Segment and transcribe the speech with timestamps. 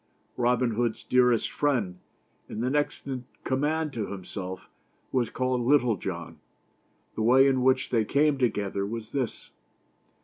[0.35, 1.99] Robin Hood's dearest friend,
[2.49, 4.67] and the next in command to himself,
[5.11, 6.39] was called Little John.
[7.13, 9.51] The way in which they came together was this.